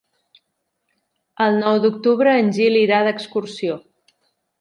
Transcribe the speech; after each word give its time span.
El 1.45 1.59
nou 1.63 1.77
d'octubre 1.83 2.33
en 2.45 2.49
Gil 2.55 2.79
irà 2.81 3.03
d'excursió. 3.09 3.77